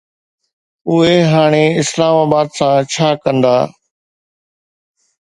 اهي 0.91 1.17
هاڻي 1.31 1.65
اسلام 1.81 2.15
آباد 2.23 2.47
سان 2.57 2.75
ڇا 2.93 3.09
ڪندا؟ 3.23 3.55